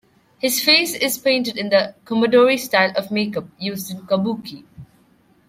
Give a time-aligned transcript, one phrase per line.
[0.39, 4.65] His face is painted in the "kumadori" style of makeup used in kabuki.